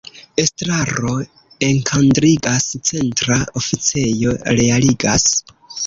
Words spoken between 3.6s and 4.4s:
oficejo